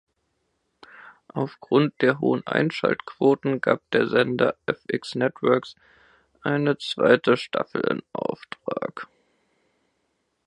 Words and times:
Aufgrund 1.27 2.01
der 2.01 2.19
hohen 2.21 2.41
Einschaltquoten 2.47 3.61
gab 3.61 3.83
der 3.91 4.07
Sender 4.07 4.55
fx 4.65 5.13
networks 5.13 5.75
eine 6.41 6.79
zweite 6.79 7.37
Staffel 7.37 7.81
in 7.81 8.01
Auftrag. 8.11 9.05